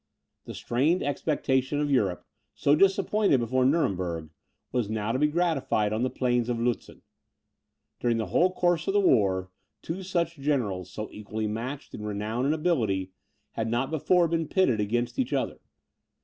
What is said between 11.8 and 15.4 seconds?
in renown and ability, had not before been pitted against each